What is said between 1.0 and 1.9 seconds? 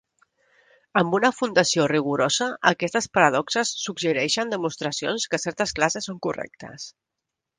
Amb una fundació